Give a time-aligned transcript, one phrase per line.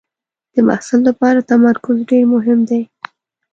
[0.53, 2.81] د محصل لپاره تمرکز ډېر مهم دی.